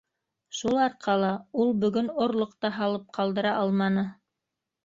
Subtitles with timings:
[0.59, 1.29] Шул арҡала
[1.65, 4.09] ул бөгөн орлоҡ та һалып ҡалдыра алманы.